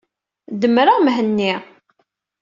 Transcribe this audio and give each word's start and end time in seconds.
Demmreɣ 0.61 0.97
Mhenni. 1.01 1.53